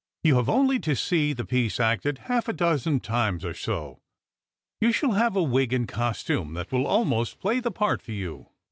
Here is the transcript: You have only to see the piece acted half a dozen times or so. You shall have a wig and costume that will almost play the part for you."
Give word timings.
You 0.23 0.37
have 0.37 0.49
only 0.49 0.79
to 0.79 0.95
see 0.95 1.31
the 1.31 1.45
piece 1.45 1.79
acted 1.79 2.17
half 2.25 2.47
a 2.47 2.53
dozen 2.53 3.01
times 3.01 3.45
or 3.45 3.53
so. 3.53 4.01
You 4.79 4.91
shall 4.91 5.11
have 5.11 5.35
a 5.35 5.43
wig 5.43 5.73
and 5.73 5.87
costume 5.87 6.55
that 6.55 6.71
will 6.71 6.87
almost 6.87 7.37
play 7.39 7.59
the 7.59 7.69
part 7.69 8.01
for 8.01 8.11
you." 8.13 8.47